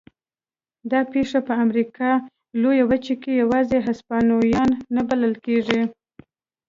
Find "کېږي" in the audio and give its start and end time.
5.45-5.81